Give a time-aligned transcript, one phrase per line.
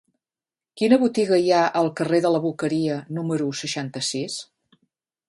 [0.81, 4.39] Quina botiga hi ha al carrer de la Boqueria número seixanta-sis?